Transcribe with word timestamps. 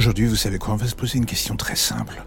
Aujourd'hui, 0.00 0.24
vous 0.24 0.34
savez 0.34 0.56
quoi 0.56 0.72
On 0.72 0.78
va 0.78 0.86
se 0.86 0.94
poser 0.94 1.18
une 1.18 1.26
question 1.26 1.56
très 1.56 1.76
simple. 1.76 2.24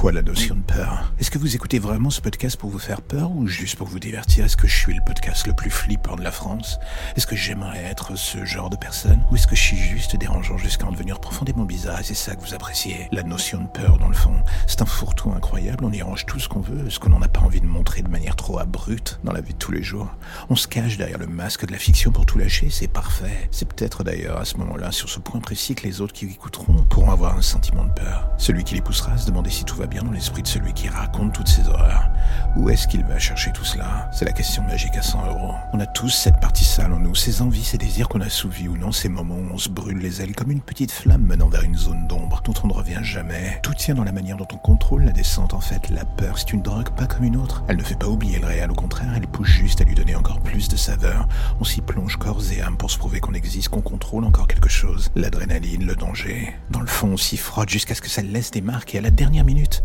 Quoi 0.00 0.12
la 0.12 0.22
notion 0.22 0.54
de 0.54 0.62
peur? 0.62 1.12
Est-ce 1.18 1.30
que 1.30 1.36
vous 1.36 1.54
écoutez 1.54 1.78
vraiment 1.78 2.08
ce 2.08 2.22
podcast 2.22 2.56
pour 2.56 2.70
vous 2.70 2.78
faire 2.78 3.02
peur 3.02 3.32
ou 3.32 3.46
juste 3.46 3.76
pour 3.76 3.86
vous 3.86 3.98
divertir? 3.98 4.46
Est-ce 4.46 4.56
que 4.56 4.66
je 4.66 4.74
suis 4.74 4.94
le 4.94 5.02
podcast 5.04 5.46
le 5.46 5.52
plus 5.52 5.68
flippant 5.68 6.16
de 6.16 6.22
la 6.22 6.30
France? 6.30 6.78
Est-ce 7.16 7.26
que 7.26 7.36
j'aimerais 7.36 7.84
être 7.84 8.16
ce 8.16 8.46
genre 8.46 8.70
de 8.70 8.76
personne? 8.76 9.22
Ou 9.30 9.36
est-ce 9.36 9.46
que 9.46 9.54
je 9.54 9.60
suis 9.60 9.76
juste 9.76 10.16
dérangeant 10.16 10.56
jusqu'à 10.56 10.86
en 10.86 10.92
devenir 10.92 11.20
profondément 11.20 11.66
bizarre? 11.66 11.98
C'est 12.02 12.14
ça 12.14 12.34
que 12.34 12.40
vous 12.40 12.54
appréciez 12.54 13.10
La 13.12 13.22
notion 13.24 13.60
de 13.60 13.66
peur, 13.66 13.98
dans 13.98 14.08
le 14.08 14.14
fond? 14.14 14.32
C'est 14.66 14.80
un 14.80 14.86
fourre-tout 14.86 15.32
incroyable, 15.32 15.84
on 15.84 15.92
y 15.92 16.00
range 16.00 16.24
tout 16.24 16.40
ce 16.40 16.48
qu'on 16.48 16.60
veut, 16.60 16.88
ce 16.88 16.98
qu'on 16.98 17.10
n'en 17.10 17.20
a 17.20 17.28
pas 17.28 17.40
envie 17.40 17.60
de 17.60 17.66
montrer 17.66 18.00
de 18.00 18.08
manière 18.08 18.36
trop 18.36 18.58
abrupte 18.58 19.20
dans 19.22 19.32
la 19.32 19.42
vie 19.42 19.52
de 19.52 19.58
tous 19.58 19.72
les 19.72 19.82
jours. 19.82 20.08
On 20.48 20.56
se 20.56 20.66
cache 20.66 20.96
derrière 20.96 21.18
le 21.18 21.26
masque 21.26 21.66
de 21.66 21.72
la 21.72 21.78
fiction 21.78 22.10
pour 22.10 22.24
tout 22.24 22.38
lâcher, 22.38 22.70
c'est 22.70 22.88
parfait. 22.88 23.50
C'est 23.50 23.68
peut-être 23.68 24.02
d'ailleurs 24.02 24.38
à 24.38 24.46
ce 24.46 24.56
moment-là, 24.56 24.92
sur 24.92 25.10
ce 25.10 25.18
point 25.18 25.40
précis, 25.40 25.74
que 25.74 25.86
les 25.86 26.00
autres 26.00 26.14
qui 26.14 26.24
écouteront 26.24 26.84
pourront 26.84 27.10
avoir 27.10 27.36
un 27.36 27.42
sentiment 27.42 27.84
de 27.84 27.92
peur. 27.92 28.30
Celui 28.38 28.64
qui 28.64 28.74
les 28.76 28.80
poussera 28.80 29.12
à 29.12 29.18
se 29.18 29.26
demander 29.26 29.50
si 29.50 29.66
tout 29.66 29.76
va 29.76 29.89
bien 29.90 30.02
dans 30.02 30.12
l'esprit 30.12 30.42
de 30.42 30.46
celui 30.46 30.72
qui 30.72 30.88
raconte 30.88 31.32
toutes 31.34 31.48
ces 31.48 31.68
horreurs. 31.68 32.08
Où 32.56 32.68
est-ce 32.68 32.88
qu'il 32.88 33.04
va 33.04 33.18
chercher 33.18 33.52
tout 33.52 33.64
cela? 33.64 34.08
C'est 34.12 34.24
la 34.24 34.32
question 34.32 34.62
magique 34.64 34.96
à 34.96 35.02
100 35.02 35.26
euros. 35.28 35.54
On 35.72 35.78
a 35.78 35.86
tous 35.86 36.08
cette 36.08 36.40
partie 36.40 36.64
sale 36.64 36.92
en 36.92 36.98
nous, 36.98 37.14
ces 37.14 37.42
envies, 37.42 37.62
ces 37.62 37.78
désirs 37.78 38.08
qu'on 38.08 38.20
a 38.20 38.28
souvis 38.28 38.66
ou 38.66 38.76
non, 38.76 38.90
ces 38.90 39.08
moments 39.08 39.36
où 39.36 39.52
on 39.52 39.58
se 39.58 39.68
brûle 39.68 39.98
les 39.98 40.20
ailes 40.20 40.34
comme 40.34 40.50
une 40.50 40.60
petite 40.60 40.90
flamme 40.90 41.22
menant 41.22 41.48
vers 41.48 41.62
une 41.62 41.76
zone 41.76 42.08
d'ombre 42.08 42.42
dont 42.44 42.54
on 42.64 42.66
ne 42.66 42.72
revient 42.72 42.98
jamais. 43.02 43.60
Tout 43.62 43.74
tient 43.74 43.94
dans 43.94 44.04
la 44.04 44.10
manière 44.10 44.36
dont 44.36 44.48
on 44.52 44.56
contrôle 44.56 45.04
la 45.04 45.12
descente 45.12 45.54
en 45.54 45.60
fait. 45.60 45.90
La 45.90 46.04
peur, 46.04 46.38
c'est 46.38 46.52
une 46.52 46.62
drogue 46.62 46.90
pas 46.90 47.06
comme 47.06 47.24
une 47.24 47.36
autre. 47.36 47.62
Elle 47.68 47.76
ne 47.76 47.84
fait 47.84 47.98
pas 47.98 48.08
oublier 48.08 48.40
le 48.40 48.46
réel, 48.48 48.70
au 48.70 48.74
contraire, 48.74 49.12
elle 49.14 49.28
pousse 49.28 49.48
juste 49.48 49.80
à 49.80 49.84
lui 49.84 49.94
donner 49.94 50.16
encore 50.16 50.40
plus 50.40 50.68
de 50.68 50.76
saveur. 50.76 51.28
On 51.60 51.64
s'y 51.64 51.80
plonge 51.80 52.16
corps 52.16 52.42
et 52.52 52.62
âme 52.62 52.76
pour 52.76 52.90
se 52.90 52.98
prouver 52.98 53.20
qu'on 53.20 53.34
existe, 53.34 53.68
qu'on 53.68 53.80
contrôle 53.80 54.24
encore 54.24 54.48
quelque 54.48 54.68
chose. 54.68 55.12
L'adrénaline, 55.14 55.86
le 55.86 55.94
danger. 55.94 56.52
Dans 56.70 56.80
le 56.80 56.86
fond, 56.88 57.10
on 57.12 57.16
s'y 57.16 57.36
frotte 57.36 57.68
jusqu'à 57.68 57.94
ce 57.94 58.02
que 58.02 58.08
ça 58.08 58.22
laisse 58.22 58.50
des 58.50 58.60
marques 58.60 58.94
et 58.96 58.98
à 58.98 59.02
la 59.02 59.10
dernière 59.10 59.44
minute, 59.44 59.84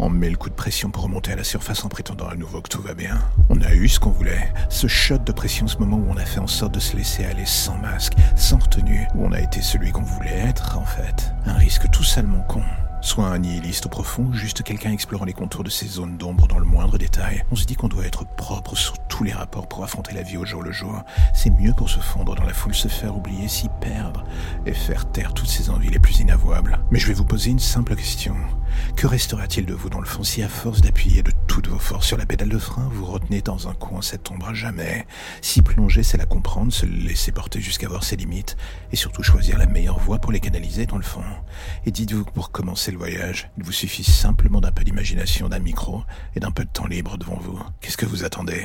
on 0.00 0.08
met 0.08 0.30
le 0.30 0.36
coup 0.36 0.48
de 0.48 0.54
pression 0.54 0.90
pour 0.90 1.04
remonter 1.04 1.32
à 1.32 1.36
la 1.36 1.44
surface 1.44 1.84
en 1.84 1.88
prétendant 1.88 2.28
à 2.28 2.34
nouveau 2.34 2.62
que 2.62 2.68
tout 2.68 2.80
va 2.80 2.94
bien. 2.94 3.18
On 3.50 3.60
a 3.60 3.74
eu 3.74 3.88
ce 3.88 4.00
qu'on 4.00 4.10
voulait. 4.10 4.52
Ce 4.70 4.86
shot 4.86 5.18
de 5.18 5.32
pression, 5.32 5.66
ce 5.66 5.76
moment 5.76 5.98
où 5.98 6.06
on 6.10 6.16
a 6.16 6.24
fait 6.24 6.40
en 6.40 6.46
sorte 6.46 6.74
de 6.74 6.80
se 6.80 6.96
laisser 6.96 7.24
aller 7.24 7.44
sans 7.44 7.76
masque, 7.76 8.14
sans 8.34 8.58
retenue, 8.58 9.06
où 9.14 9.26
on 9.26 9.32
a 9.32 9.40
été 9.40 9.60
celui 9.60 9.92
qu'on 9.92 10.02
voulait 10.02 10.30
être, 10.30 10.78
en 10.78 10.86
fait. 10.86 11.32
Un 11.44 11.54
risque 11.54 11.90
tout 11.90 12.02
salement 12.02 12.40
con. 12.42 12.62
Soit 13.02 13.26
un 13.26 13.38
nihiliste 13.38 13.86
au 13.86 13.88
profond, 13.88 14.30
juste 14.32 14.62
quelqu'un 14.62 14.92
explorant 14.92 15.24
les 15.24 15.32
contours 15.32 15.64
de 15.64 15.70
ces 15.70 15.86
zones 15.86 16.18
d'ombre 16.18 16.46
dans 16.48 16.58
le 16.58 16.66
moindre 16.66 16.98
détail. 16.98 17.44
On 17.50 17.56
se 17.56 17.64
dit 17.64 17.74
qu'on 17.74 17.88
doit 17.88 18.04
être 18.04 18.26
propre 18.36 18.76
sur 18.76 18.98
tous 19.08 19.24
les 19.24 19.32
rapports 19.32 19.68
pour 19.68 19.84
affronter 19.84 20.14
la 20.14 20.22
vie 20.22 20.36
au 20.36 20.44
jour 20.44 20.62
le 20.62 20.72
jour. 20.72 21.02
C'est 21.34 21.50
mieux 21.50 21.72
pour 21.72 21.88
se 21.88 21.98
fondre 21.98 22.34
dans 22.34 22.44
la 22.44 22.52
foule, 22.52 22.74
se 22.74 22.88
faire 22.88 23.16
oublier, 23.16 23.48
s'y 23.48 23.68
perdre, 23.80 24.24
et 24.66 24.74
faire 24.74 25.10
taire 25.12 25.32
toutes 25.32 25.48
ces 25.48 25.70
envies 25.70 25.90
les 25.90 25.98
plus 25.98 26.20
inavouables. 26.20 26.78
Mais 26.90 26.98
je 26.98 27.06
vais 27.06 27.14
vous 27.14 27.24
poser 27.24 27.50
une 27.50 27.58
simple 27.58 27.96
question. 27.96 28.36
Que 28.96 29.06
restera-t-il 29.06 29.66
de 29.66 29.74
vous 29.74 29.90
dans 29.90 30.00
le 30.00 30.06
fond 30.06 30.22
si 30.22 30.42
à 30.42 30.48
force 30.48 30.80
d'appuyer 30.80 31.22
de 31.22 31.32
toutes 31.46 31.68
vos 31.68 31.78
forces 31.78 32.06
sur 32.06 32.16
la 32.16 32.26
pédale 32.26 32.48
de 32.48 32.58
frein, 32.58 32.88
vous 32.92 33.04
retenez 33.04 33.40
dans 33.40 33.68
un 33.68 33.74
coin 33.74 34.02
cette 34.02 34.30
ombre 34.30 34.48
à 34.48 34.54
jamais 34.54 35.06
Si 35.40 35.62
plonger, 35.62 36.02
c'est 36.02 36.18
la 36.18 36.26
comprendre, 36.26 36.72
se 36.72 36.86
laisser 36.86 37.32
porter 37.32 37.60
jusqu'à 37.60 37.88
voir 37.88 38.04
ses 38.04 38.16
limites, 38.16 38.56
et 38.92 38.96
surtout 38.96 39.22
choisir 39.22 39.58
la 39.58 39.66
meilleure 39.66 39.98
voie 39.98 40.18
pour 40.18 40.32
les 40.32 40.40
canaliser 40.40 40.86
dans 40.86 40.98
le 40.98 41.02
fond. 41.02 41.24
Et 41.86 41.90
dites-vous 41.90 42.24
que 42.24 42.32
pour 42.32 42.50
commencer 42.50 42.90
le 42.90 42.98
voyage, 42.98 43.50
il 43.56 43.64
vous 43.64 43.72
suffit 43.72 44.04
simplement 44.04 44.60
d'un 44.60 44.72
peu 44.72 44.84
d'imagination, 44.84 45.48
d'un 45.48 45.58
micro 45.58 46.02
et 46.34 46.40
d'un 46.40 46.50
peu 46.50 46.64
de 46.64 46.70
temps 46.70 46.86
libre 46.86 47.18
devant 47.18 47.38
vous. 47.38 47.58
Qu'est-ce 47.80 47.96
que 47.96 48.06
vous 48.06 48.24
attendez? 48.24 48.64